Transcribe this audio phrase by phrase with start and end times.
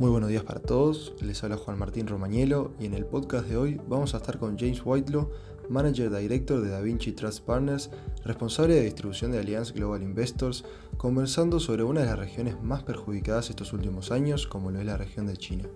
[0.00, 3.56] Muy buenos días para todos, les habla Juan Martín Romañelo y en el podcast de
[3.56, 5.30] hoy vamos a estar con James Whitelaw,
[5.68, 7.92] Manager Director de DaVinci Trust Partners,
[8.24, 10.64] responsable de distribución de Allianz Global Investors,
[10.96, 14.96] conversando sobre una de las regiones más perjudicadas estos últimos años, como lo es la
[14.96, 15.68] región de China.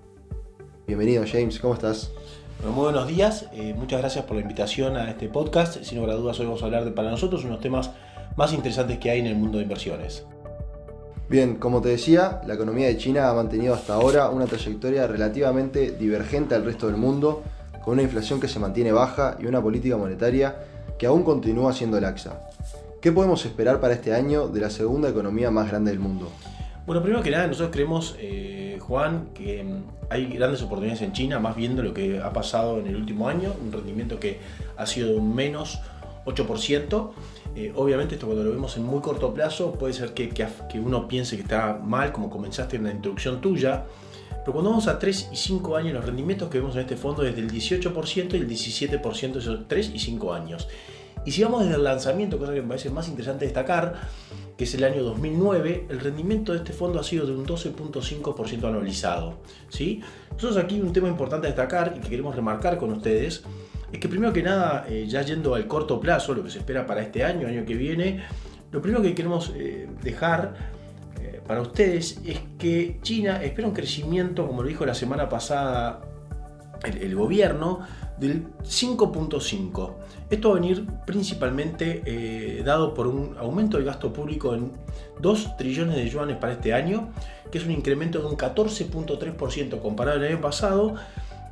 [0.88, 2.10] Bienvenido James, ¿cómo estás?
[2.64, 5.84] muy buenos días, eh, muchas gracias por la invitación a este podcast.
[5.84, 7.92] Sin lugar a dudas, hoy vamos a hablar de para nosotros unos temas
[8.36, 10.26] más interesantes que hay en el mundo de inversiones.
[11.28, 15.90] Bien, como te decía, la economía de China ha mantenido hasta ahora una trayectoria relativamente
[15.90, 17.42] divergente al resto del mundo,
[17.84, 20.56] con una inflación que se mantiene baja y una política monetaria
[20.98, 22.48] que aún continúa siendo laxa.
[23.02, 26.30] ¿Qué podemos esperar para este año de la segunda economía más grande del mundo?
[26.86, 31.38] Bueno, primero que nada, nosotros creemos, eh, Juan, que mm, hay grandes oportunidades en China,
[31.38, 34.40] más viendo lo que ha pasado en el último año, un rendimiento que
[34.78, 35.78] ha sido menos
[36.28, 37.10] 8%.
[37.54, 41.08] Eh, obviamente esto cuando lo vemos en muy corto plazo puede ser que, que, uno
[41.08, 43.84] piense que está mal, como comenzaste en la introducción tuya,
[44.30, 47.24] pero cuando vamos a 3 y 5 años, los rendimientos que vemos en este fondo
[47.24, 50.68] es del 18% y el 17% de esos 3 y 5 años.
[51.24, 54.08] Y si vamos desde el lanzamiento, cosa que me parece más interesante destacar,
[54.56, 58.64] que es el año 2009, el rendimiento de este fondo ha sido de un 12.5%
[58.66, 59.34] anualizado.
[59.68, 60.00] ¿sí?
[60.30, 63.44] Nosotros aquí un tema importante a destacar y que queremos remarcar con ustedes
[63.92, 66.86] es que primero que nada, eh, ya yendo al corto plazo, lo que se espera
[66.86, 68.22] para este año, año que viene,
[68.70, 70.54] lo primero que queremos eh, dejar
[71.20, 76.02] eh, para ustedes es que China espera un crecimiento, como lo dijo la semana pasada
[76.84, 77.80] el, gobierno,
[78.18, 79.94] del 5.5.
[80.30, 84.72] Esto va a venir principalmente dado por un aumento del gasto público en
[85.20, 87.10] 2 trillones de yuanes para este año,
[87.50, 90.94] que es un incremento de un 14.3% comparado al año pasado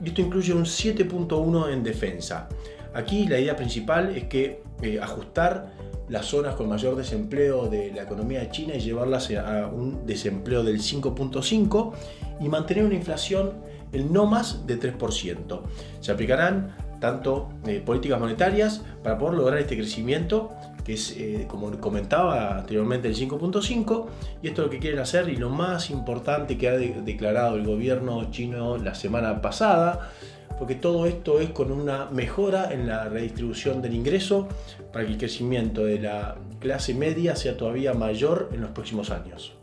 [0.03, 2.49] y esto incluye un 7.1 en defensa.
[2.95, 5.73] Aquí la idea principal es que eh, ajustar
[6.09, 10.63] las zonas con mayor desempleo de la economía de China y llevarlas a un desempleo
[10.63, 11.93] del 5.5
[12.41, 13.55] y mantener una inflación
[13.93, 15.61] el no más de 3%.
[16.01, 20.51] Se aplicarán tanto eh, políticas monetarias para poder lograr este crecimiento
[20.87, 24.07] que es, eh, como comentaba anteriormente, el 5.5,
[24.41, 27.67] y esto es lo que quieren hacer y lo más importante que ha declarado el
[27.67, 30.13] gobierno chino la semana pasada,
[30.61, 34.47] porque todo esto es con una mejora en la redistribución del ingreso
[34.93, 39.55] para que el crecimiento de la clase media sea todavía mayor en los próximos años.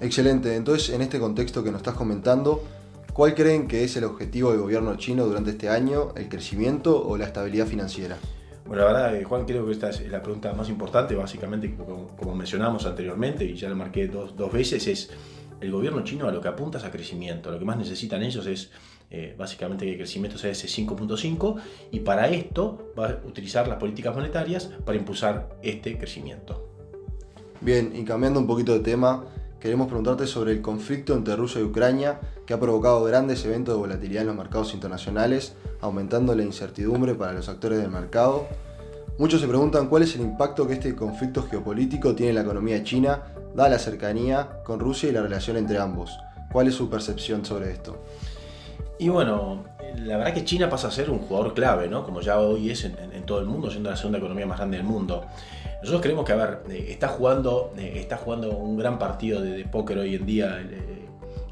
[0.00, 2.62] Excelente, entonces en este contexto que nos estás comentando,
[3.12, 7.18] ¿cuál creen que es el objetivo del gobierno chino durante este año, el crecimiento o
[7.18, 8.16] la estabilidad financiera?
[8.70, 12.36] Bueno, la verdad, eh, Juan, creo que esta es la pregunta más importante, básicamente, como,
[12.36, 15.10] mencionamos anteriormente, y ya la marqué dos, veces, es
[15.60, 17.50] el gobierno chino a lo que apunta es a crecimiento.
[17.50, 18.70] Lo que más necesitan ellos es
[19.10, 21.60] eh, básicamente que el crecimiento sea ese 5.5
[21.90, 26.68] y para esto va a utilizar las políticas monetarias para impulsar este crecimiento.
[27.60, 29.24] Bien, y cambiando un poquito de tema,
[29.60, 33.78] queremos preguntarte sobre el conflicto entre Rusia y Ucrania que ha provocado grandes eventos de
[33.78, 38.48] volatilidad en los mercados internacionales, aumentando la incertidumbre para los actores del mercado.
[39.18, 42.82] Muchos se preguntan cuál es el impacto que este conflicto geopolítico tiene en la economía
[42.82, 43.22] china,
[43.54, 46.18] dada la cercanía con Rusia y la relación entre ambos.
[46.50, 48.02] ¿Cuál es su percepción sobre esto?
[48.98, 49.64] Y bueno,
[49.96, 52.04] la verdad que China pasa a ser un jugador clave, ¿no?
[52.04, 54.86] Como ya hoy es en, todo el mundo, siendo la segunda economía más grande del
[54.86, 55.24] mundo.
[55.80, 59.64] Nosotros creemos que, a ver, eh, está jugando, eh, está jugando un gran partido de,
[59.64, 60.60] póker hoy en día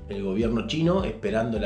[0.08, 1.60] el, gobierno chino, esperando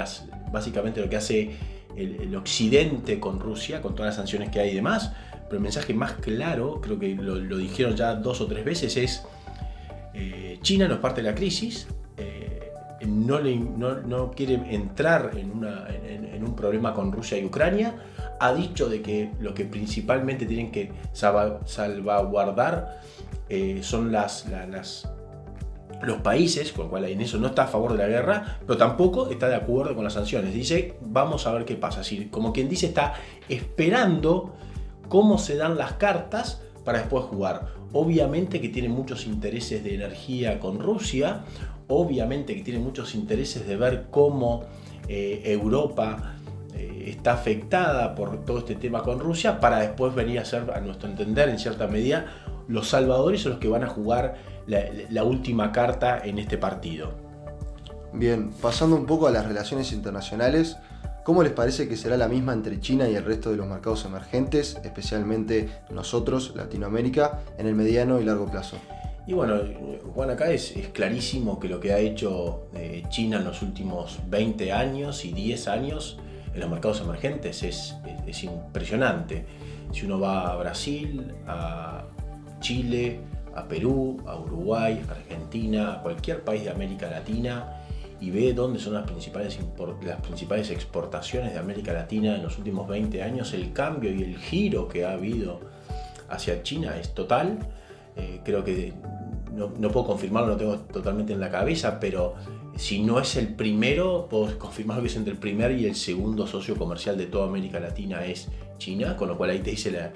[0.53, 1.50] básicamente lo que hace
[1.97, 5.12] el, occidente con Rusia, con todas las sanciones que hay y demás.
[5.45, 9.23] Pero el mensaje más claro, creo que lo, dijeron ya dos o tres veces, es
[10.15, 11.87] eh, China no es parte de la crisis,
[13.06, 17.94] no, quiere entrar en, un problema con Rusia y Ucrania,
[18.40, 23.00] ha dicho de que lo que principalmente tienen que salvaguardar
[23.48, 24.46] eh, son las,
[26.02, 28.76] los países, con lo cual en eso no está a favor de la guerra, pero
[28.76, 30.52] tampoco está de acuerdo con las sanciones.
[30.52, 32.00] Dice, vamos a ver qué pasa.
[32.00, 33.14] Así, como quien dice, está
[33.48, 34.54] esperando
[35.08, 37.66] cómo se dan las cartas para después jugar.
[37.92, 41.44] Obviamente que tiene muchos intereses de energía con Rusia,
[41.92, 44.64] obviamente que tiene muchos intereses de ver cómo
[45.08, 46.34] eh, Europa
[46.75, 50.81] eh, está afectada por todo este tema con Rusia para después venir a ser, a
[50.81, 52.26] nuestro entender, en cierta medida,
[52.69, 54.37] los salvadores son los que van a jugar
[54.67, 57.12] la, última carta en este partido.
[58.12, 60.76] Bien, pasando un poco a las relaciones internacionales,
[61.25, 64.05] ¿Cómo les parece que será la misma entre China y el resto de los mercados
[64.05, 68.76] emergentes, especialmente nosotros, Latinoamérica, en el mediano y largo plazo?
[69.26, 69.60] Y bueno,
[70.14, 74.72] Juan, acá es, clarísimo que lo que ha hecho eh, China en los últimos 20
[74.72, 76.19] años y 10 años
[76.52, 77.94] en los mercados emergentes es,
[78.42, 79.44] impresionante.
[79.92, 82.04] Si uno va a Brasil, a
[82.60, 83.20] Chile,
[83.54, 87.78] a Perú, a Uruguay, Argentina, a cualquier país de América Latina,
[88.20, 89.58] y ve dónde son las principales,
[90.04, 94.38] las principales exportaciones de América Latina en los últimos 20 años, el cambio y el
[94.38, 95.60] giro que ha habido
[96.28, 97.58] hacia China es total.
[98.17, 98.93] Eh, creo que
[99.55, 102.35] no, puedo confirmarlo, lo tengo totalmente en la cabeza, pero
[102.76, 106.47] si no es el primero, puedo confirmar que es entre el primer y el segundo
[106.47, 108.49] socio comercial de toda América Latina es
[108.79, 110.12] China, con lo cual ahí te dice la,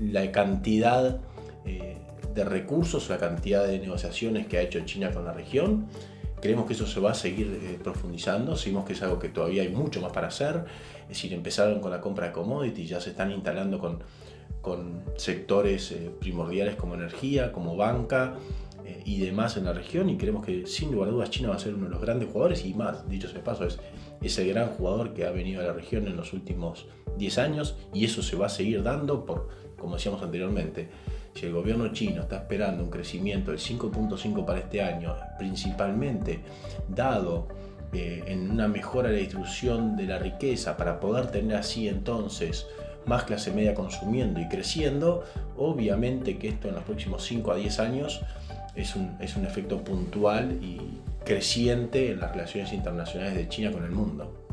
[0.00, 1.20] la cantidad
[1.64, 1.96] eh,
[2.34, 5.86] de recursos, la cantidad de negociaciones que ha hecho China con la región.
[6.40, 9.62] Creemos que eso se va a seguir eh, profundizando, seguimos que es algo que todavía
[9.62, 10.64] hay mucho más para hacer,
[11.08, 14.00] es empezaron con la compra de commodities, ya se están instalando con,
[14.64, 18.34] con sectores eh, primordiales como energía, como banca
[19.06, 21.58] y demás en la región y creemos que sin lugar a dudas China va a
[21.58, 23.78] ser uno de los grandes jugadores y más, dicho sea paso, es
[24.20, 28.04] ese gran jugador que ha venido a la región en los últimos 10 años y
[28.04, 30.88] eso se va a seguir dando por, como decíamos anteriormente,
[31.34, 36.40] si el gobierno chino está esperando un crecimiento del 5.5 para este año, principalmente
[36.88, 37.48] dado
[37.92, 42.66] eh, en una mejora de la distribución de la riqueza para poder tener así entonces
[43.06, 45.24] más clase media consumiendo y creciendo,
[45.56, 48.22] obviamente que esto en los próximos 5 a 10 años
[48.74, 50.80] es un, es un efecto puntual y
[51.24, 54.44] creciente en las relaciones internacionales de China con el mundo.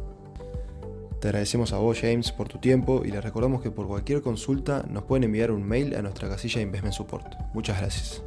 [1.19, 4.83] Te agradecemos a vos, James, por tu tiempo y les recordamos que por cualquier consulta
[4.89, 7.36] nos pueden enviar un mail a nuestra casilla de Investment Support.
[7.53, 8.24] Muchas gracias.